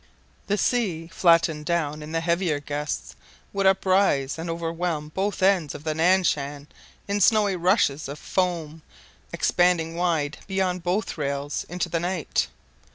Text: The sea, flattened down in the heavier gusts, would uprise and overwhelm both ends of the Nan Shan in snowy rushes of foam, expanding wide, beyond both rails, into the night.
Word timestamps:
The 0.47 0.57
sea, 0.57 1.11
flattened 1.13 1.67
down 1.67 2.01
in 2.01 2.11
the 2.11 2.21
heavier 2.21 2.59
gusts, 2.59 3.15
would 3.53 3.67
uprise 3.67 4.39
and 4.39 4.49
overwhelm 4.49 5.09
both 5.09 5.43
ends 5.43 5.75
of 5.75 5.83
the 5.83 5.93
Nan 5.93 6.23
Shan 6.23 6.65
in 7.07 7.21
snowy 7.21 7.55
rushes 7.55 8.07
of 8.07 8.17
foam, 8.17 8.81
expanding 9.31 9.93
wide, 9.95 10.39
beyond 10.47 10.81
both 10.81 11.19
rails, 11.19 11.67
into 11.69 11.87
the 11.87 11.99
night. 11.99 12.47